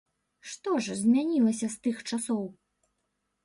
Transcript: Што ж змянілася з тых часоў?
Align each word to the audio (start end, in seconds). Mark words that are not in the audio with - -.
Што 0.53 0.69
ж 0.85 0.95
змянілася 1.03 1.67
з 1.77 1.79
тых 1.87 2.03
часоў? 2.09 2.43